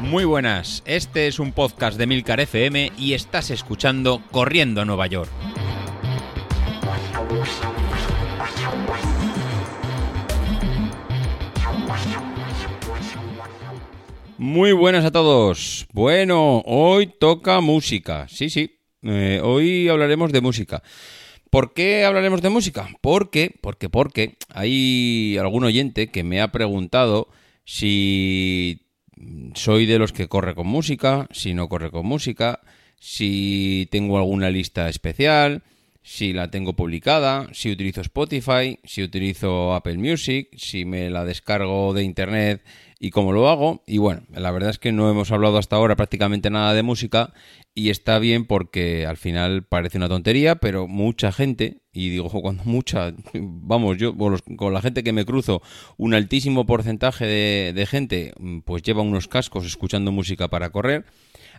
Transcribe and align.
Muy 0.00 0.24
buenas, 0.24 0.82
este 0.86 1.26
es 1.26 1.38
un 1.38 1.52
podcast 1.52 1.98
de 1.98 2.06
Milcar 2.06 2.40
FM 2.40 2.92
y 2.96 3.14
estás 3.14 3.50
escuchando 3.50 4.22
Corriendo 4.30 4.80
a 4.80 4.84
Nueva 4.84 5.06
York. 5.08 5.30
Muy 14.38 14.72
buenas 14.72 15.04
a 15.04 15.10
todos. 15.10 15.86
Bueno, 15.92 16.62
hoy 16.66 17.06
toca 17.06 17.60
música. 17.60 18.26
Sí, 18.28 18.48
sí, 18.48 18.78
eh, 19.02 19.40
hoy 19.42 19.88
hablaremos 19.88 20.30
de 20.30 20.40
música. 20.40 20.82
¿Por 21.56 21.72
qué 21.72 22.04
hablaremos 22.04 22.42
de 22.42 22.50
música? 22.50 22.86
Porque, 23.00 23.50
porque, 23.62 23.88
porque 23.88 24.36
hay 24.50 25.38
algún 25.40 25.64
oyente 25.64 26.08
que 26.08 26.22
me 26.22 26.42
ha 26.42 26.52
preguntado 26.52 27.28
si 27.64 28.82
soy 29.54 29.86
de 29.86 29.98
los 29.98 30.12
que 30.12 30.28
corre 30.28 30.54
con 30.54 30.66
música, 30.66 31.26
si 31.30 31.54
no 31.54 31.70
corre 31.70 31.90
con 31.90 32.04
música, 32.04 32.60
si 33.00 33.88
tengo 33.90 34.18
alguna 34.18 34.50
lista 34.50 34.90
especial, 34.90 35.62
si 36.02 36.34
la 36.34 36.50
tengo 36.50 36.74
publicada, 36.74 37.48
si 37.54 37.70
utilizo 37.70 38.02
Spotify, 38.02 38.78
si 38.84 39.02
utilizo 39.02 39.74
Apple 39.74 39.96
Music, 39.96 40.50
si 40.58 40.84
me 40.84 41.08
la 41.08 41.24
descargo 41.24 41.94
de 41.94 42.02
internet 42.02 42.62
y 42.98 43.10
cómo 43.10 43.32
lo 43.32 43.48
hago. 43.48 43.82
Y 43.86 43.98
bueno, 43.98 44.22
la 44.32 44.50
verdad 44.50 44.70
es 44.70 44.78
que 44.78 44.92
no 44.92 45.10
hemos 45.10 45.30
hablado 45.30 45.58
hasta 45.58 45.76
ahora 45.76 45.96
prácticamente 45.96 46.50
nada 46.50 46.74
de 46.74 46.82
música 46.82 47.32
y 47.74 47.90
está 47.90 48.18
bien 48.18 48.46
porque 48.46 49.06
al 49.06 49.16
final 49.16 49.64
parece 49.64 49.98
una 49.98 50.08
tontería, 50.08 50.56
pero 50.56 50.88
mucha 50.88 51.30
gente, 51.32 51.82
y 51.92 52.08
digo 52.08 52.28
cuando 52.42 52.64
mucha, 52.64 53.14
vamos, 53.34 53.98
yo 53.98 54.14
con 54.16 54.72
la 54.72 54.80
gente 54.80 55.04
que 55.04 55.12
me 55.12 55.24
cruzo, 55.24 55.62
un 55.96 56.14
altísimo 56.14 56.66
porcentaje 56.66 57.26
de, 57.26 57.72
de 57.74 57.86
gente 57.86 58.32
pues 58.64 58.82
lleva 58.82 59.02
unos 59.02 59.28
cascos 59.28 59.66
escuchando 59.66 60.12
música 60.12 60.48
para 60.48 60.70
correr. 60.70 61.04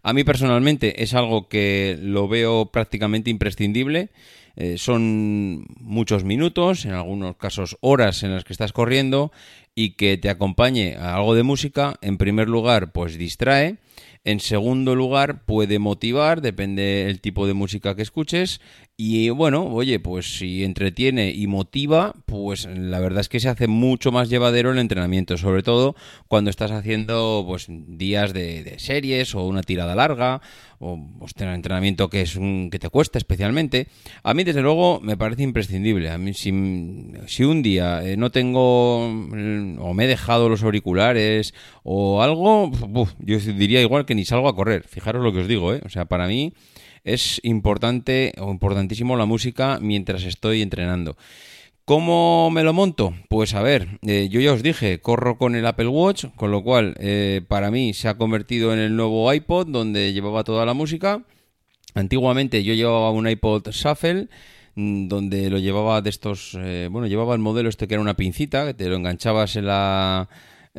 A 0.03 0.13
mí 0.13 0.23
personalmente 0.23 1.03
es 1.03 1.13
algo 1.13 1.47
que 1.47 1.97
lo 2.01 2.27
veo 2.27 2.67
prácticamente 2.67 3.29
imprescindible. 3.29 4.09
Eh, 4.55 4.77
son 4.77 5.67
muchos 5.79 6.23
minutos, 6.23 6.85
en 6.85 6.93
algunos 6.93 7.35
casos 7.37 7.77
horas 7.81 8.23
en 8.23 8.33
las 8.33 8.43
que 8.43 8.53
estás 8.53 8.73
corriendo 8.73 9.31
y 9.75 9.91
que 9.91 10.17
te 10.17 10.29
acompañe 10.29 10.95
a 10.95 11.15
algo 11.15 11.35
de 11.35 11.43
música, 11.43 11.95
en 12.01 12.17
primer 12.17 12.49
lugar, 12.49 12.91
pues 12.91 13.17
distrae. 13.17 13.77
En 14.23 14.39
segundo 14.39 14.95
lugar, 14.95 15.45
puede 15.45 15.77
motivar, 15.77 16.41
depende 16.41 17.05
del 17.05 17.21
tipo 17.21 17.45
de 17.45 17.53
música 17.53 17.95
que 17.95 18.01
escuches. 18.01 18.59
Y 18.99 19.29
bueno, 19.29 19.63
oye, 19.67 19.99
pues 19.99 20.39
si 20.39 20.63
entretiene 20.63 21.29
y 21.29 21.45
motiva, 21.45 22.15
pues 22.25 22.65
la 22.65 22.99
verdad 22.99 23.19
es 23.19 23.29
que 23.29 23.39
se 23.39 23.47
hace 23.47 23.67
mucho 23.67 24.11
más 24.11 24.27
llevadero 24.27 24.71
el 24.71 24.79
entrenamiento, 24.79 25.37
sobre 25.37 25.61
todo 25.61 25.95
cuando 26.27 26.49
estás 26.49 26.71
haciendo 26.71 27.43
pues 27.47 27.67
días 27.69 28.33
de, 28.33 28.73
series 28.79 29.35
o 29.35 29.45
una 29.45 29.61
tirada 29.61 29.93
larga 29.93 30.41
o 30.79 30.99
pues, 31.19 31.33
entrenamiento 31.37 32.09
que 32.09 32.21
es 32.21 32.35
un, 32.37 32.71
que 32.71 32.79
te 32.79 32.89
cuesta 32.89 33.19
especialmente. 33.19 33.87
A 34.23 34.33
mí 34.33 34.43
desde 34.43 34.63
luego 34.63 34.99
me 34.99 35.15
parece 35.15 35.43
imprescindible. 35.43 36.09
A 36.09 36.17
mí 36.17 36.33
si, 36.33 36.51
si 37.27 37.43
un 37.43 37.61
día 37.61 38.03
eh, 38.03 38.17
no 38.17 38.31
tengo 38.31 39.09
mm, 39.11 39.77
o 39.79 39.93
me 39.93 40.05
he 40.05 40.07
dejado 40.07 40.49
los 40.49 40.63
auriculares 40.63 41.53
o 41.83 42.23
algo, 42.23 42.71
yo 43.19 43.37
diría 43.37 43.79
igual 43.79 44.07
que 44.07 44.15
ni 44.15 44.25
salgo 44.25 44.47
a 44.49 44.55
correr. 44.55 44.87
Fijaros 44.87 45.23
lo 45.23 45.31
que 45.33 45.41
os 45.41 45.47
digo, 45.47 45.71
¿eh? 45.75 45.81
O 45.85 45.89
sea, 45.89 46.05
para 46.05 46.25
mí 46.25 46.53
es 47.07 47.39
importante 47.43 48.33
o 48.37 48.51
importantísimo 48.51 49.15
la 49.15 49.25
música 49.25 49.79
mientras 49.81 50.23
estoy 50.23 50.61
entrenando. 50.61 51.15
¿Cómo 51.85 52.51
me 52.51 52.63
lo 52.63 52.73
monto? 52.73 53.13
Pues 53.29 53.53
a 53.53 53.61
ver, 53.61 53.87
eh, 54.05 54.27
yo 54.29 54.41
ya 54.41 54.51
os 54.51 54.61
dije, 54.61 54.99
corro 54.99 55.37
con 55.37 55.55
el 55.55 55.65
Apple 55.65 55.87
Watch, 55.87 56.25
con 56.35 56.51
lo 56.51 56.61
cual 56.61 56.95
eh, 56.99 57.41
para 57.47 57.71
mí 57.71 57.93
se 57.93 58.09
ha 58.09 58.17
convertido 58.17 58.73
en 58.73 58.79
el 58.79 58.93
nuevo 58.97 59.31
iPod 59.33 59.67
donde 59.67 60.11
llevaba 60.11 60.43
toda 60.43 60.65
la 60.65 60.73
música. 60.73 61.23
Antiguamente 61.95 62.65
yo 62.65 62.73
llevaba 62.73 63.11
un 63.11 63.29
iPod 63.29 63.69
Shuffle 63.69 64.27
mm, 64.75 65.07
donde 65.07 65.49
lo 65.49 65.59
llevaba 65.59 66.01
de 66.01 66.09
estos, 66.09 66.57
eh, 66.59 66.89
bueno, 66.91 67.07
llevaba 67.07 67.33
el 67.33 67.39
modelo 67.39 67.69
este 67.69 67.87
que 67.87 67.93
era 67.93 68.01
una 68.01 68.17
pincita, 68.17 68.65
que 68.65 68.73
te 68.73 68.89
lo 68.89 68.97
enganchabas 68.97 69.55
en 69.55 69.67
la 69.67 70.27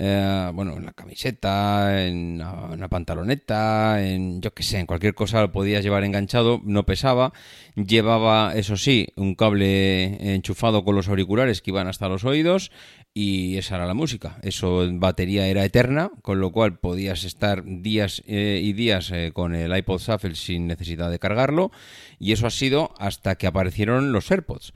eh, 0.00 0.50
bueno, 0.54 0.76
en 0.76 0.86
la 0.86 0.92
camiseta, 0.92 2.06
en 2.06 2.40
una, 2.40 2.88
pantaloneta, 2.88 4.00
en 4.00 4.40
yo 4.40 4.54
qué 4.54 4.62
sé, 4.62 4.78
en 4.78 4.86
cualquier 4.86 5.12
cosa 5.14 5.40
lo 5.40 5.50
podías 5.50 5.82
llevar 5.82 6.04
enganchado, 6.04 6.60
no 6.64 6.86
pesaba, 6.86 7.32
llevaba, 7.74 8.52
eso 8.54 8.76
sí, 8.76 9.08
un 9.16 9.34
cable 9.34 10.34
enchufado 10.34 10.84
con 10.84 10.94
los 10.94 11.08
auriculares 11.08 11.60
que 11.62 11.72
iban 11.72 11.88
hasta 11.88 12.08
los 12.08 12.24
oídos 12.24 12.70
y 13.12 13.56
esa 13.56 13.74
era 13.74 13.86
la 13.86 13.94
música. 13.94 14.38
Eso 14.42 14.86
batería 14.92 15.48
era 15.48 15.64
eterna, 15.64 16.12
con 16.22 16.38
lo 16.38 16.52
cual 16.52 16.78
podías 16.78 17.24
estar 17.24 17.64
días 17.64 18.22
eh, 18.28 18.60
y 18.62 18.74
días 18.74 19.10
eh, 19.10 19.32
con 19.34 19.56
el 19.56 19.76
iPod 19.76 20.00
Shuffle 20.00 20.36
sin 20.36 20.68
necesidad 20.68 21.10
de 21.10 21.18
cargarlo 21.18 21.72
y 22.20 22.30
eso 22.30 22.46
ha 22.46 22.50
sido 22.50 22.94
hasta 22.98 23.34
que 23.34 23.48
aparecieron 23.48 24.12
los 24.12 24.30
AirPods. 24.30 24.72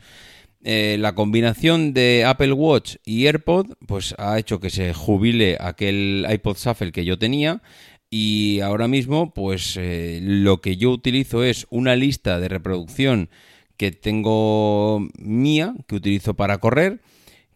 Eh, 0.64 0.96
la 1.00 1.16
combinación 1.16 1.92
de 1.92 2.24
Apple 2.24 2.52
Watch 2.52 2.96
y 3.04 3.26
AirPod 3.26 3.72
pues 3.86 4.14
ha 4.18 4.38
hecho 4.38 4.60
que 4.60 4.70
se 4.70 4.94
jubile 4.94 5.56
aquel 5.58 6.24
iPod 6.30 6.56
Shuffle 6.56 6.92
que 6.92 7.04
yo 7.04 7.18
tenía. 7.18 7.62
Y 8.10 8.60
ahora 8.60 8.88
mismo 8.88 9.32
pues 9.34 9.76
eh, 9.76 10.20
lo 10.22 10.60
que 10.60 10.76
yo 10.76 10.90
utilizo 10.90 11.42
es 11.42 11.66
una 11.70 11.96
lista 11.96 12.38
de 12.38 12.48
reproducción 12.48 13.28
que 13.76 13.90
tengo 13.90 15.08
mía 15.18 15.74
que 15.88 15.96
utilizo 15.96 16.34
para 16.34 16.58
correr 16.58 17.00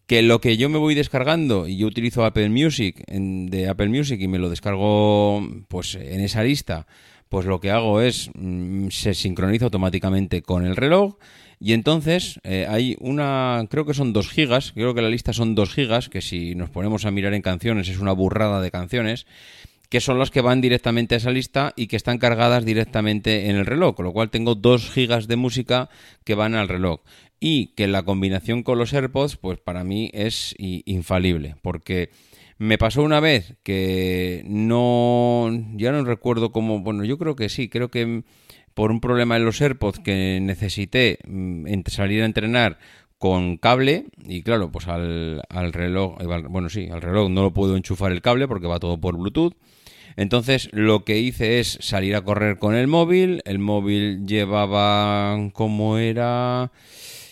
que 0.07 0.23
lo 0.23 0.41
que 0.41 0.57
yo 0.57 0.69
me 0.69 0.79
voy 0.79 0.95
descargando 0.95 1.69
y 1.69 1.77
yo 1.77 1.87
utilizo 1.87 2.25
Apple 2.25 2.49
Music 2.49 3.05
de 3.09 3.69
Apple 3.69 3.89
Music 3.89 4.21
y 4.21 4.29
me 4.29 4.39
lo 4.39 4.49
descargo 4.49 5.47
pues 5.69 5.97
en 5.97 6.21
esa 6.21 6.43
lista 6.43 6.87
pues 7.29 7.47
lo 7.47 7.61
que 7.61 7.71
hago 7.71 8.01
es 8.01 8.31
mm, 8.35 8.89
se 8.89 9.15
sincroniza 9.15 9.67
automáticamente 9.67 10.43
con 10.43 10.65
el 10.65 10.77
reloj 10.77 11.17
y 11.59 11.73
entonces 11.73 12.39
eh, 12.45 12.67
hay 12.69 12.97
una, 13.01 13.65
creo 13.71 13.87
que 13.87 13.95
son 13.95 14.13
2 14.13 14.29
gigas, 14.29 14.73
creo 14.73 14.95
que 14.95 15.03
la 15.03 15.09
lista 15.09 15.33
son 15.33 15.55
2 15.55 15.73
gigas, 15.73 16.09
que 16.09 16.21
si 16.21 16.55
nos 16.55 16.71
ponemos 16.71 17.05
a 17.07 17.11
mirar 17.11 17.33
en 17.35 17.43
canciones 17.43 17.89
es 17.89 17.99
una 17.99 18.13
burrada 18.13 18.61
de 18.61 18.71
canciones, 18.71 19.27
que 19.89 20.01
son 20.01 20.19
las 20.19 20.31
que 20.31 20.41
van 20.41 20.61
directamente 20.61 21.15
a 21.15 21.19
esa 21.19 21.31
lista 21.31 21.73
y 21.77 21.87
que 21.87 21.97
están 21.97 22.19
cargadas 22.19 22.65
directamente 22.65 23.49
en 23.49 23.57
el 23.57 23.67
reloj, 23.67 23.95
con 23.95 24.05
lo 24.05 24.13
cual 24.13 24.31
tengo 24.31 24.55
2 24.55 24.91
gigas 24.91 25.29
de 25.29 25.37
música 25.37 25.89
que 26.25 26.35
van 26.35 26.55
al 26.55 26.69
reloj. 26.69 27.01
Y 27.39 27.69
que 27.69 27.87
la 27.87 28.03
combinación 28.03 28.63
con 28.63 28.79
los 28.79 28.93
AirPods, 28.93 29.37
pues 29.37 29.59
para 29.59 29.85
mí 29.85 30.11
es 30.15 30.55
infalible, 30.59 31.57
porque 31.63 32.11
me 32.59 32.79
pasó 32.79 33.03
una 33.03 33.21
vez 33.21 33.57
que 33.63 34.43
no, 34.47 35.51
ya 35.75 35.93
no 35.93 36.05
recuerdo 36.05 36.53
cómo, 36.53 36.81
bueno, 36.81 37.05
yo 37.05 37.19
creo 37.19 37.37
que 37.37 37.49
sí, 37.49 37.69
creo 37.69 37.91
que 37.91 38.23
por 38.75 38.91
un 38.91 39.01
problema 39.01 39.37
en 39.37 39.45
los 39.45 39.61
AirPods 39.61 40.01
que 40.01 40.39
necesité 40.41 41.19
mm, 41.27 41.81
salir 41.87 42.23
a 42.23 42.27
entrenar 42.27 42.79
con 43.19 43.57
cable 43.57 44.07
y 44.27 44.43
claro, 44.43 44.71
pues 44.71 44.89
al, 44.89 45.43
reloj, 45.73 46.19
bueno 46.51 46.69
sí, 46.69 46.89
al 46.91 47.01
reloj 47.01 47.31
no 47.31 47.43
lo 47.43 47.53
puedo 47.53 47.77
enchufar 47.77 48.13
el 48.13 48.21
cable 48.21 48.47
porque 48.47 48.67
va 48.67 48.79
todo 48.79 49.01
por 49.01 49.17
Bluetooth. 49.17 49.55
Entonces 50.17 50.71
lo 50.73 51.05
que 51.05 51.19
hice 51.19 51.61
es 51.61 51.79
salir 51.81 52.17
a 52.17 52.23
correr 52.23 52.59
con 52.59 52.75
el 52.75 52.87
móvil, 52.87 53.43
el 53.45 53.59
móvil 53.59 54.27
llevaba 54.27 55.37
como 55.53 55.99
era... 55.99 56.71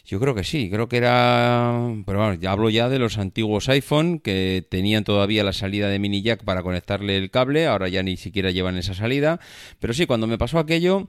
Yo 0.06 0.20
creo 0.20 0.34
que 0.34 0.44
sí, 0.44 0.68
creo 0.70 0.88
que 0.88 0.98
era... 0.98 1.72
Pero 2.04 2.18
bueno, 2.18 2.34
ya 2.34 2.52
hablo 2.52 2.68
ya 2.68 2.90
de 2.90 2.98
los 2.98 3.16
antiguos 3.16 3.70
iPhone 3.70 4.18
que 4.18 4.66
tenían 4.68 5.02
todavía 5.02 5.44
la 5.44 5.54
salida 5.54 5.88
de 5.88 5.98
mini 5.98 6.20
jack 6.20 6.44
para 6.44 6.62
conectarle 6.62 7.16
el 7.16 7.30
cable, 7.30 7.66
ahora 7.66 7.88
ya 7.88 8.02
ni 8.02 8.18
siquiera 8.18 8.50
llevan 8.50 8.76
esa 8.76 8.92
salida. 8.92 9.40
Pero 9.78 9.94
sí, 9.94 10.04
cuando 10.06 10.26
me 10.26 10.36
pasó 10.36 10.58
aquello, 10.58 11.08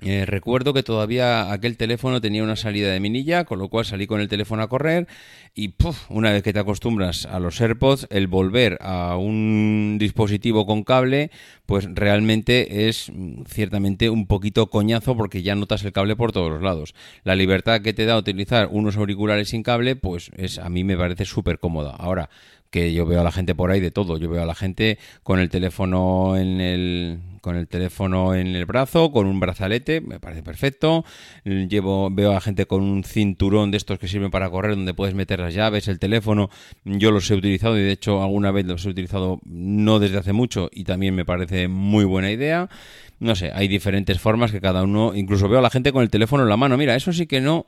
eh, 0.00 0.26
recuerdo 0.26 0.72
que 0.72 0.82
todavía 0.82 1.52
aquel 1.52 1.76
teléfono 1.76 2.20
tenía 2.20 2.44
una 2.44 2.56
salida 2.56 2.92
de 2.92 3.00
minilla, 3.00 3.44
con 3.44 3.58
lo 3.58 3.68
cual 3.68 3.84
salí 3.84 4.06
con 4.06 4.20
el 4.20 4.28
teléfono 4.28 4.62
a 4.62 4.68
correr 4.68 5.08
y 5.54 5.74
una 6.08 6.30
vez 6.30 6.42
que 6.44 6.52
te 6.52 6.60
acostumbras 6.60 7.26
a 7.26 7.40
los 7.40 7.60
AirPods, 7.60 8.06
el 8.10 8.28
volver 8.28 8.78
a 8.80 9.16
un 9.16 9.96
dispositivo 9.98 10.66
con 10.66 10.84
cable, 10.84 11.32
pues 11.66 11.88
realmente 11.92 12.88
es 12.88 13.10
mm, 13.12 13.42
ciertamente 13.46 14.08
un 14.08 14.26
poquito 14.26 14.68
coñazo 14.68 15.16
porque 15.16 15.42
ya 15.42 15.56
notas 15.56 15.84
el 15.84 15.92
cable 15.92 16.14
por 16.14 16.30
todos 16.30 16.50
los 16.50 16.62
lados. 16.62 16.94
La 17.24 17.34
libertad 17.34 17.80
que 17.80 17.92
te 17.92 18.04
da 18.04 18.16
utilizar 18.16 18.68
unos 18.70 18.96
auriculares 18.96 19.48
sin 19.48 19.64
cable, 19.64 19.96
pues 19.96 20.30
es 20.36 20.58
a 20.58 20.68
mí 20.68 20.84
me 20.84 20.96
parece 20.96 21.24
súper 21.24 21.58
cómoda. 21.58 21.96
Ahora, 21.98 22.30
que 22.70 22.92
yo 22.92 23.06
veo 23.06 23.20
a 23.20 23.24
la 23.24 23.32
gente 23.32 23.54
por 23.54 23.70
ahí 23.70 23.80
de 23.80 23.90
todo. 23.90 24.18
Yo 24.18 24.28
veo 24.28 24.42
a 24.42 24.46
la 24.46 24.54
gente 24.54 24.98
con 25.22 25.38
el 25.40 25.48
teléfono 25.48 26.36
en 26.36 26.60
el 26.60 27.18
con 27.40 27.56
el 27.56 27.68
teléfono 27.68 28.34
en 28.34 28.48
el 28.48 28.66
brazo, 28.66 29.10
con 29.12 29.26
un 29.26 29.40
brazalete, 29.40 30.00
me 30.00 30.20
parece 30.20 30.42
perfecto. 30.42 31.04
Llevo 31.44 32.10
veo 32.10 32.32
a 32.32 32.40
gente 32.40 32.66
con 32.66 32.82
un 32.82 33.04
cinturón 33.04 33.70
de 33.70 33.76
estos 33.78 33.98
que 33.98 34.08
sirven 34.08 34.30
para 34.30 34.50
correr 34.50 34.74
donde 34.74 34.92
puedes 34.92 35.14
meter 35.14 35.40
las 35.40 35.54
llaves, 35.54 35.88
el 35.88 35.98
teléfono. 35.98 36.50
Yo 36.84 37.10
los 37.10 37.30
he 37.30 37.34
utilizado 37.34 37.78
y 37.78 37.82
de 37.82 37.92
hecho 37.92 38.22
alguna 38.22 38.50
vez 38.50 38.66
los 38.66 38.84
he 38.84 38.90
utilizado 38.90 39.40
no 39.44 39.98
desde 39.98 40.18
hace 40.18 40.32
mucho 40.32 40.68
y 40.72 40.84
también 40.84 41.14
me 41.14 41.24
parece 41.24 41.68
muy 41.68 42.04
buena 42.04 42.30
idea. 42.30 42.68
No 43.20 43.34
sé, 43.34 43.50
hay 43.52 43.66
diferentes 43.66 44.20
formas 44.20 44.52
que 44.52 44.60
cada 44.60 44.82
uno, 44.82 45.12
incluso 45.14 45.48
veo 45.48 45.58
a 45.58 45.62
la 45.62 45.70
gente 45.70 45.92
con 45.92 46.02
el 46.02 46.10
teléfono 46.10 46.42
en 46.44 46.48
la 46.48 46.56
mano. 46.56 46.76
Mira, 46.76 46.94
eso 46.94 47.12
sí 47.12 47.26
que 47.26 47.40
no 47.40 47.66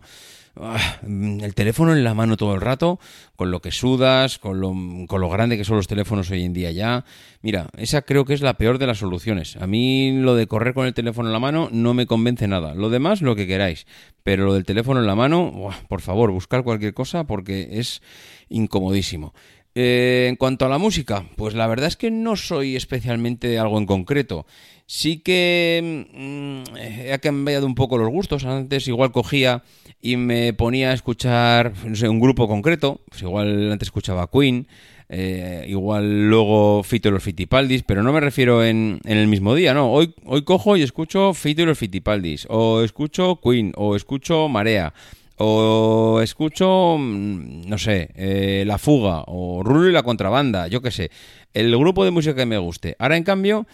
el 1.03 1.55
teléfono 1.55 1.93
en 1.93 2.05
la 2.05 2.15
mano 2.15 2.37
todo 2.37 2.55
el 2.55 2.61
rato, 2.61 2.99
con 3.37 3.51
lo 3.51 3.61
que 3.61 3.71
sudas, 3.71 4.39
con 4.39 4.61
lo, 4.61 4.75
con 5.07 5.21
lo 5.21 5.29
grande 5.29 5.57
que 5.57 5.65
son 5.65 5.77
los 5.77 5.87
teléfonos 5.87 6.31
hoy 6.31 6.45
en 6.45 6.53
día 6.53 6.71
ya. 6.71 7.05
Mira, 7.43 7.69
esa 7.77 8.03
creo 8.03 8.25
que 8.25 8.35
es 8.35 8.41
la 8.41 8.55
peor 8.55 8.79
de 8.79 8.87
las 8.87 8.99
soluciones. 8.99 9.57
A 9.57 9.67
mí 9.67 10.13
lo 10.21 10.35
de 10.35 10.47
correr 10.47 10.75
con 10.75 10.87
el 10.87 10.95
teléfono 10.95 11.29
en 11.29 11.33
la 11.33 11.39
mano 11.39 11.69
no 11.73 11.95
me 11.95 12.07
convence 12.07 12.49
nada. 12.49 12.75
Lo 12.75 12.91
demás, 12.91 13.23
lo 13.23 13.37
que 13.37 13.47
queráis. 13.47 13.87
Pero 14.23 14.45
lo 14.45 14.55
del 14.55 14.65
teléfono 14.65 15.01
en 15.01 15.07
la 15.07 15.15
mano, 15.15 15.71
por 15.89 16.01
favor, 16.01 16.31
buscar 16.31 16.63
cualquier 16.63 16.95
cosa 16.95 17.25
porque 17.25 17.69
es 17.73 18.03
incomodísimo. 18.49 19.33
Eh, 19.75 20.27
en 20.29 20.37
cuanto 20.37 20.67
a 20.67 20.69
la 20.69 20.79
música, 20.79 21.25
pues 21.37 21.55
la 21.55 21.67
verdad 21.69 21.87
es 21.87 21.97
que 21.97 22.11
no 22.11 22.37
soy 22.37 22.75
especialmente 22.77 23.47
de 23.47 23.59
algo 23.59 23.79
en 23.79 23.87
concreto. 23.87 24.47
Sí 24.87 25.19
que 25.19 26.07
mm, 26.13 26.77
he 26.77 27.19
cambiado 27.21 27.67
un 27.67 27.77
poco 27.77 27.97
los 27.97 28.09
gustos. 28.09 28.45
Antes 28.45 28.89
igual 28.89 29.13
cogía 29.13 29.63
y 30.03 30.17
me 30.17 30.53
ponía 30.53 30.91
a 30.91 30.95
escuchar 30.95 31.73
no 31.85 31.95
sé, 31.95 32.09
un 32.09 32.19
grupo 32.19 32.49
concreto. 32.49 33.01
Pues 33.09 33.23
igual 33.23 33.71
antes 33.71 33.87
escuchaba 33.87 34.29
Queen, 34.29 34.67
eh, 35.13 35.67
igual 35.69 36.29
luego 36.29 36.83
Fito 36.85 37.09
y 37.09 37.13
los 37.13 37.23
Fitipaldis, 37.23 37.83
pero 37.83 38.05
no 38.05 38.13
me 38.13 38.21
refiero 38.21 38.65
en, 38.65 39.01
en, 39.05 39.19
el 39.19 39.27
mismo 39.27 39.57
día, 39.57 39.75
no. 39.75 39.93
Hoy, 39.93 40.15
hoy 40.25 40.43
cojo 40.43 40.77
y 40.77 40.83
escucho 40.83 41.35
Fito 41.35 41.63
y 41.63 41.67
los 41.67 41.79
Fitipaldis, 41.79 42.47
o 42.49 42.83
escucho 42.83 43.41
Queen, 43.43 43.73
o 43.75 43.97
escucho 43.97 44.49
Marea, 44.49 44.95
o 45.43 46.21
escucho, 46.23 46.97
mm, 46.99 47.63
no 47.67 47.79
sé, 47.79 48.11
eh, 48.15 48.65
La 48.67 48.79
Fuga, 48.79 49.25
o 49.27 49.63
Rulo 49.63 49.89
y 49.89 49.93
la 49.93 50.03
Contrabanda, 50.03 50.69
yo 50.69 50.83
qué 50.83 50.91
sé. 50.91 51.11
El 51.55 51.77
grupo 51.77 52.05
de 52.05 52.11
música 52.11 52.35
que 52.35 52.47
me 52.47 52.59
guste. 52.59 52.95
Ahora, 52.99 53.17
en 53.17 53.25
cambio 53.25 53.67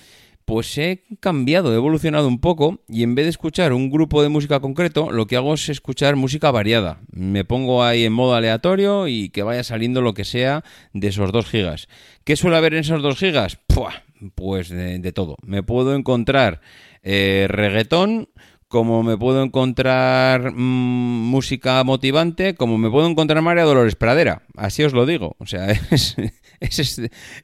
pues 0.46 0.78
he 0.78 1.02
cambiado, 1.18 1.72
he 1.72 1.76
evolucionado 1.76 2.28
un 2.28 2.40
poco 2.40 2.78
y 2.88 3.02
en 3.02 3.16
vez 3.16 3.26
de 3.26 3.30
escuchar 3.30 3.72
un 3.72 3.90
grupo 3.90 4.22
de 4.22 4.28
música 4.28 4.60
concreto, 4.60 5.10
lo 5.10 5.26
que 5.26 5.34
hago 5.36 5.54
es 5.54 5.68
escuchar 5.68 6.14
música 6.14 6.52
variada. 6.52 7.00
Me 7.10 7.44
pongo 7.44 7.82
ahí 7.82 8.04
en 8.04 8.12
modo 8.12 8.36
aleatorio 8.36 9.08
y 9.08 9.30
que 9.30 9.42
vaya 9.42 9.64
saliendo 9.64 10.02
lo 10.02 10.14
que 10.14 10.24
sea 10.24 10.62
de 10.92 11.08
esos 11.08 11.32
2 11.32 11.46
gigas. 11.46 11.88
¿Qué 12.22 12.36
suele 12.36 12.56
haber 12.56 12.74
en 12.74 12.80
esos 12.80 13.02
2 13.02 13.18
gigas? 13.18 13.58
Pues 14.36 14.68
de, 14.68 15.12
todo. 15.12 15.36
Me 15.42 15.64
puedo 15.64 15.96
encontrar 15.96 16.60
eh, 17.02 17.46
reggaetón, 17.48 18.28
como 18.68 19.02
me 19.02 19.16
puedo 19.16 19.42
encontrar 19.42 20.52
mm, 20.52 20.56
música 20.56 21.82
motivante, 21.84 22.54
como 22.54 22.78
me 22.78 22.90
puedo 22.90 23.08
encontrar 23.08 23.42
María 23.42 23.64
Dolores 23.64 23.94
Pradera. 23.94 24.42
Así 24.56 24.82
os 24.82 24.92
lo 24.92 25.06
digo. 25.06 25.36
O 25.38 25.46
sea, 25.46 25.68
es, 26.60 27.00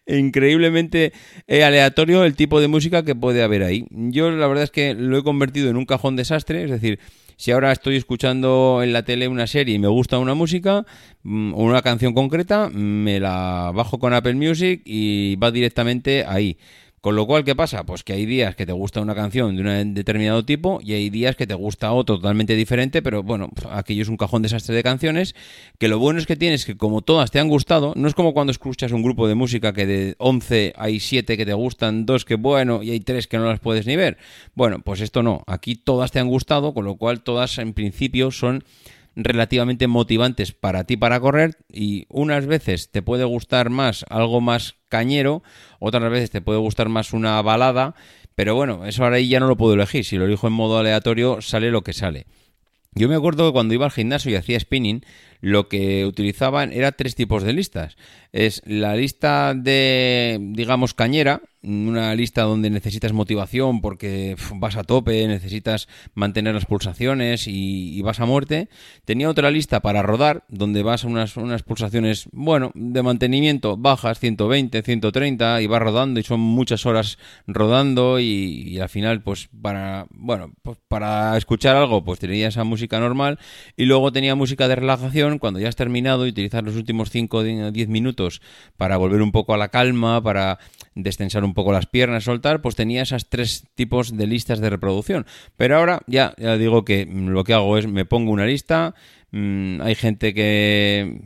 increíblemente 0.06 1.12
eh, 1.46 1.64
aleatorio 1.64 2.24
el 2.24 2.34
tipo 2.34 2.60
de 2.60 2.68
música 2.68 3.04
que 3.04 3.14
puede 3.14 3.42
haber 3.42 3.62
ahí. 3.62 3.86
Yo 3.90 4.30
la 4.30 4.46
verdad 4.46 4.64
es 4.64 4.70
que 4.70 4.94
lo 4.94 5.18
he 5.18 5.22
convertido 5.22 5.70
en 5.70 5.76
un 5.76 5.86
cajón 5.86 6.16
desastre, 6.16 6.64
es 6.64 6.70
decir, 6.70 6.98
si 7.36 7.50
ahora 7.50 7.72
estoy 7.72 7.96
escuchando 7.96 8.80
en 8.82 8.92
la 8.92 9.04
tele 9.04 9.28
una 9.28 9.46
serie 9.46 9.74
y 9.74 9.78
me 9.78 9.88
gusta 9.88 10.18
una 10.18 10.34
música 10.34 10.84
mm, 11.22 11.54
o 11.54 11.58
una 11.58 11.82
canción 11.82 12.14
concreta, 12.14 12.68
me 12.68 13.20
la 13.20 13.70
bajo 13.74 13.98
con 13.98 14.12
Apple 14.12 14.34
Music 14.34 14.82
y 14.84 15.36
va 15.36 15.50
directamente 15.50 16.24
ahí. 16.26 16.58
Con 17.02 17.16
lo 17.16 17.26
cual, 17.26 17.42
¿qué 17.42 17.56
pasa? 17.56 17.84
Pues 17.84 18.04
que 18.04 18.12
hay 18.12 18.26
días 18.26 18.54
que 18.54 18.64
te 18.64 18.70
gusta 18.70 19.00
una 19.00 19.16
canción 19.16 19.56
de 19.56 19.62
un 19.62 19.92
determinado 19.92 20.44
tipo 20.44 20.78
y 20.84 20.92
hay 20.92 21.10
días 21.10 21.34
que 21.34 21.48
te 21.48 21.54
gusta 21.54 21.90
otro 21.90 22.14
totalmente 22.14 22.54
diferente, 22.54 23.02
pero 23.02 23.24
bueno, 23.24 23.50
aquello 23.72 24.02
es 24.02 24.08
un 24.08 24.16
cajón 24.16 24.42
desastre 24.42 24.76
de 24.76 24.84
canciones, 24.84 25.34
que 25.80 25.88
lo 25.88 25.98
bueno 25.98 26.20
es 26.20 26.26
que 26.26 26.36
tienes 26.36 26.64
que 26.64 26.76
como 26.76 27.02
todas 27.02 27.32
te 27.32 27.40
han 27.40 27.48
gustado, 27.48 27.92
no 27.96 28.06
es 28.06 28.14
como 28.14 28.32
cuando 28.32 28.52
escuchas 28.52 28.92
un 28.92 29.02
grupo 29.02 29.26
de 29.26 29.34
música 29.34 29.72
que 29.72 29.84
de 29.84 30.14
11 30.18 30.74
hay 30.76 31.00
7 31.00 31.36
que 31.36 31.44
te 31.44 31.54
gustan, 31.54 32.06
2 32.06 32.24
que 32.24 32.36
bueno 32.36 32.84
y 32.84 32.92
hay 32.92 33.00
3 33.00 33.26
que 33.26 33.36
no 33.36 33.46
las 33.46 33.58
puedes 33.58 33.84
ni 33.84 33.96
ver. 33.96 34.16
Bueno, 34.54 34.78
pues 34.78 35.00
esto 35.00 35.24
no, 35.24 35.42
aquí 35.48 35.74
todas 35.74 36.12
te 36.12 36.20
han 36.20 36.28
gustado, 36.28 36.72
con 36.72 36.84
lo 36.84 36.94
cual 36.94 37.22
todas 37.22 37.58
en 37.58 37.72
principio 37.72 38.30
son 38.30 38.62
relativamente 39.14 39.86
motivantes 39.86 40.52
para 40.52 40.84
ti 40.84 40.96
para 40.96 41.20
correr 41.20 41.56
y 41.70 42.06
unas 42.08 42.46
veces 42.46 42.90
te 42.90 43.02
puede 43.02 43.24
gustar 43.24 43.70
más 43.70 44.04
algo 44.08 44.40
más 44.40 44.76
cañero, 44.88 45.42
otras 45.78 46.10
veces 46.10 46.30
te 46.30 46.40
puede 46.40 46.58
gustar 46.58 46.88
más 46.88 47.12
una 47.12 47.40
balada, 47.42 47.94
pero 48.34 48.54
bueno, 48.54 48.86
eso 48.86 49.04
ahora 49.04 49.20
ya 49.20 49.40
no 49.40 49.46
lo 49.46 49.56
puedo 49.56 49.74
elegir, 49.74 50.04
si 50.04 50.16
lo 50.16 50.24
elijo 50.24 50.46
en 50.46 50.54
modo 50.54 50.78
aleatorio 50.78 51.40
sale 51.40 51.70
lo 51.70 51.82
que 51.82 51.92
sale. 51.92 52.26
Yo 52.94 53.08
me 53.08 53.14
acuerdo 53.14 53.46
que 53.46 53.52
cuando 53.52 53.72
iba 53.72 53.86
al 53.86 53.90
gimnasio 53.90 54.30
y 54.30 54.34
hacía 54.34 54.60
spinning, 54.60 55.04
lo 55.42 55.68
que 55.68 56.06
utilizaban 56.06 56.72
era 56.72 56.92
tres 56.92 57.14
tipos 57.14 57.42
de 57.42 57.52
listas. 57.52 57.96
Es 58.32 58.62
la 58.64 58.96
lista 58.96 59.52
de, 59.54 60.38
digamos, 60.40 60.94
cañera, 60.94 61.42
una 61.62 62.14
lista 62.14 62.42
donde 62.42 62.70
necesitas 62.70 63.12
motivación 63.12 63.80
porque 63.80 64.36
vas 64.54 64.76
a 64.76 64.84
tope, 64.84 65.26
necesitas 65.28 65.88
mantener 66.14 66.54
las 66.54 66.66
pulsaciones 66.66 67.46
y, 67.46 68.00
vas 68.02 68.20
a 68.20 68.26
muerte. 68.26 68.68
Tenía 69.04 69.30
otra 69.30 69.50
lista 69.50 69.80
para 69.80 70.02
rodar, 70.02 70.44
donde 70.48 70.82
vas 70.82 71.04
a 71.04 71.08
unas, 71.08 71.36
unas 71.36 71.62
pulsaciones, 71.62 72.28
bueno, 72.32 72.72
de 72.74 73.02
mantenimiento 73.02 73.76
bajas, 73.76 74.18
120, 74.18 74.82
130, 74.82 75.62
y 75.62 75.66
vas 75.66 75.82
rodando 75.82 76.18
y 76.18 76.24
son 76.24 76.40
muchas 76.40 76.84
horas 76.84 77.18
rodando 77.46 78.18
y, 78.18 78.78
al 78.80 78.88
final, 78.88 79.22
pues 79.22 79.48
para, 79.60 80.06
bueno, 80.10 80.52
pues 80.62 80.78
para 80.88 81.36
escuchar 81.36 81.76
algo, 81.76 82.04
pues 82.04 82.18
tenía 82.18 82.48
esa 82.48 82.64
música 82.64 82.98
normal 82.98 83.38
y 83.76 83.84
luego 83.84 84.10
tenía 84.10 84.34
música 84.34 84.66
de 84.66 84.76
relajación 84.76 85.31
cuando 85.38 85.60
ya 85.60 85.68
has 85.68 85.76
terminado 85.76 86.26
y 86.26 86.30
utilizar 86.30 86.64
los 86.64 86.76
últimos 86.76 87.10
5 87.10 87.36
o 87.36 87.42
10 87.42 87.88
minutos 87.88 88.42
para 88.76 88.96
volver 88.96 89.22
un 89.22 89.32
poco 89.32 89.54
a 89.54 89.56
la 89.56 89.68
calma, 89.68 90.22
para 90.22 90.58
destensar 90.94 91.44
un 91.44 91.54
poco 91.54 91.72
las 91.72 91.86
piernas, 91.86 92.24
soltar, 92.24 92.60
pues 92.62 92.76
tenía 92.76 93.02
esas 93.02 93.28
tres 93.28 93.64
tipos 93.74 94.16
de 94.16 94.26
listas 94.26 94.60
de 94.60 94.70
reproducción. 94.70 95.26
Pero 95.56 95.76
ahora 95.76 96.02
ya, 96.06 96.34
ya 96.38 96.56
digo 96.56 96.84
que 96.84 97.06
lo 97.06 97.44
que 97.44 97.54
hago 97.54 97.78
es 97.78 97.86
me 97.86 98.04
pongo 98.04 98.32
una 98.32 98.46
lista, 98.46 98.94
mm, 99.30 99.80
hay 99.80 99.94
gente 99.94 100.34
que 100.34 101.18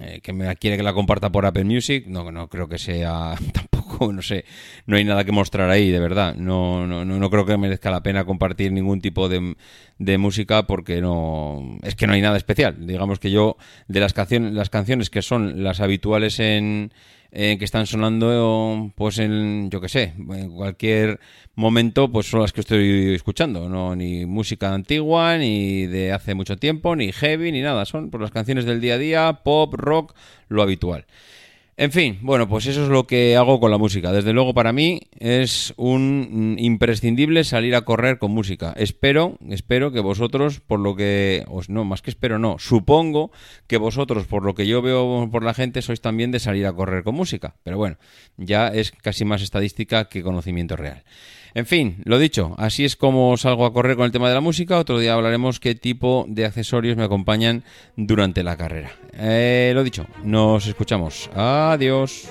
eh, 0.00 0.20
que 0.22 0.32
me 0.32 0.54
quiere 0.56 0.76
que 0.76 0.84
la 0.84 0.94
comparta 0.94 1.32
por 1.32 1.44
Apple 1.44 1.64
Music, 1.64 2.06
no, 2.06 2.30
no 2.30 2.48
creo 2.48 2.68
que 2.68 2.78
sea 2.78 3.34
no 4.12 4.22
sé, 4.22 4.44
no 4.86 4.96
hay 4.96 5.04
nada 5.04 5.24
que 5.24 5.32
mostrar 5.32 5.70
ahí, 5.70 5.90
de 5.90 6.00
verdad. 6.00 6.34
No, 6.34 6.86
no, 6.86 7.04
no 7.04 7.30
creo 7.30 7.46
que 7.46 7.56
merezca 7.56 7.90
la 7.90 8.02
pena 8.02 8.24
compartir 8.24 8.72
ningún 8.72 9.00
tipo 9.00 9.28
de, 9.28 9.56
de 9.98 10.18
música 10.18 10.66
porque 10.66 11.00
no, 11.00 11.78
es 11.82 11.94
que 11.94 12.06
no 12.06 12.12
hay 12.12 12.20
nada 12.20 12.36
especial. 12.36 12.86
Digamos 12.86 13.18
que 13.18 13.30
yo, 13.30 13.56
de 13.88 14.00
las 14.00 14.12
canciones, 14.12 14.52
las 14.52 14.70
canciones 14.70 15.10
que 15.10 15.22
son 15.22 15.62
las 15.62 15.80
habituales 15.80 16.40
en, 16.40 16.92
eh, 17.30 17.56
que 17.58 17.66
están 17.66 17.86
sonando, 17.86 18.90
pues 18.96 19.18
en, 19.18 19.68
yo 19.70 19.82
que 19.82 19.90
sé, 19.90 20.14
en 20.16 20.50
cualquier 20.50 21.20
momento, 21.56 22.10
pues 22.10 22.26
son 22.26 22.40
las 22.40 22.54
que 22.54 22.62
estoy 22.62 23.14
escuchando, 23.14 23.68
no 23.68 23.94
ni 23.94 24.24
música 24.24 24.72
antigua, 24.72 25.36
ni 25.36 25.86
de 25.86 26.12
hace 26.12 26.34
mucho 26.34 26.56
tiempo, 26.56 26.96
ni 26.96 27.12
heavy, 27.12 27.52
ni 27.52 27.60
nada, 27.60 27.84
son 27.84 28.10
pues, 28.10 28.22
las 28.22 28.30
canciones 28.30 28.64
del 28.64 28.80
día 28.80 28.94
a 28.94 28.98
día, 28.98 29.32
pop, 29.44 29.74
rock, 29.74 30.14
lo 30.48 30.62
habitual. 30.62 31.04
En 31.80 31.92
fin, 31.92 32.18
bueno, 32.22 32.48
pues 32.48 32.66
eso 32.66 32.82
es 32.82 32.88
lo 32.88 33.06
que 33.06 33.36
hago 33.36 33.60
con 33.60 33.70
la 33.70 33.78
música. 33.78 34.10
Desde 34.10 34.32
luego 34.32 34.52
para 34.52 34.72
mí 34.72 35.02
es 35.16 35.72
un 35.76 36.56
imprescindible 36.58 37.44
salir 37.44 37.76
a 37.76 37.82
correr 37.82 38.18
con 38.18 38.32
música. 38.32 38.74
Espero, 38.76 39.38
espero 39.48 39.92
que 39.92 40.00
vosotros, 40.00 40.58
por 40.58 40.80
lo 40.80 40.96
que, 40.96 41.44
os, 41.46 41.68
no, 41.68 41.84
más 41.84 42.02
que 42.02 42.10
espero, 42.10 42.40
no, 42.40 42.58
supongo 42.58 43.30
que 43.68 43.76
vosotros, 43.76 44.26
por 44.26 44.44
lo 44.44 44.56
que 44.56 44.66
yo 44.66 44.82
veo 44.82 45.28
por 45.30 45.44
la 45.44 45.54
gente, 45.54 45.80
sois 45.80 46.00
también 46.00 46.32
de 46.32 46.40
salir 46.40 46.66
a 46.66 46.72
correr 46.72 47.04
con 47.04 47.14
música. 47.14 47.54
Pero 47.62 47.76
bueno, 47.76 47.96
ya 48.36 48.66
es 48.66 48.90
casi 48.90 49.24
más 49.24 49.40
estadística 49.40 50.08
que 50.08 50.24
conocimiento 50.24 50.74
real. 50.74 51.04
En 51.54 51.66
fin, 51.66 52.02
lo 52.04 52.18
dicho, 52.18 52.54
así 52.58 52.84
es 52.84 52.96
como 52.96 53.36
salgo 53.36 53.66
a 53.66 53.72
correr 53.72 53.96
con 53.96 54.04
el 54.04 54.12
tema 54.12 54.28
de 54.28 54.34
la 54.34 54.40
música. 54.40 54.78
Otro 54.78 54.98
día 54.98 55.14
hablaremos 55.14 55.60
qué 55.60 55.74
tipo 55.74 56.26
de 56.28 56.44
accesorios 56.44 56.96
me 56.96 57.04
acompañan 57.04 57.64
durante 57.96 58.42
la 58.42 58.56
carrera. 58.56 58.92
Eh, 59.12 59.72
lo 59.74 59.84
dicho, 59.84 60.06
nos 60.24 60.66
escuchamos. 60.66 61.30
Adiós. 61.34 62.28